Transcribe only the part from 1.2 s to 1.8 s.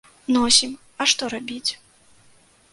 рабіць.